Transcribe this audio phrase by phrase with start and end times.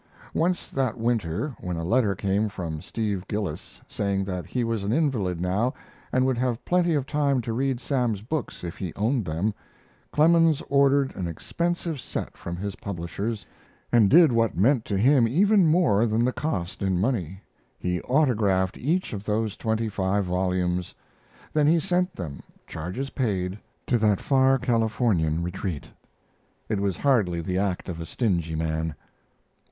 [0.33, 4.91] Once that winter, when a letter came from Steve Gillis saying that he was an
[4.91, 5.75] invalid now,
[6.11, 9.53] and would have plenty of time to read Sam's books if he owned them,
[10.11, 13.45] Clemens ordered an expensive set from his publishers,
[13.91, 17.39] and did what meant to him even more than the cost in money
[17.77, 20.95] he autographed each of those twenty five volumes.
[21.53, 25.85] Then he sent them, charges paid, to that far Californian retreat.
[26.69, 28.95] It was hardly the act of a stingy man.